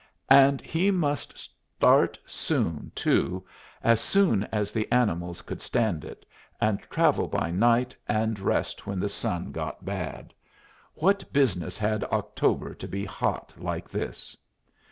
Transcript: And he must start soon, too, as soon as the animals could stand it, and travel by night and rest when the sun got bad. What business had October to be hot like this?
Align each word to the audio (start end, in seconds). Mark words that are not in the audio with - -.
And 0.31 0.61
he 0.61 0.89
must 0.89 1.37
start 1.37 2.17
soon, 2.25 2.91
too, 2.95 3.45
as 3.83 4.01
soon 4.01 4.45
as 4.45 4.71
the 4.73 4.91
animals 4.91 5.43
could 5.43 5.61
stand 5.61 6.03
it, 6.03 6.25
and 6.59 6.81
travel 6.89 7.27
by 7.27 7.51
night 7.51 7.95
and 8.07 8.39
rest 8.39 8.87
when 8.87 8.99
the 8.99 9.07
sun 9.09 9.51
got 9.51 9.85
bad. 9.85 10.33
What 10.95 11.31
business 11.31 11.77
had 11.77 12.03
October 12.05 12.73
to 12.73 12.87
be 12.87 13.05
hot 13.05 13.53
like 13.59 13.91
this? 13.91 14.35